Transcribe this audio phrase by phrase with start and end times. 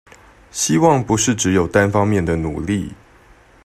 [0.49, 2.93] 希望不是只有單方面的努力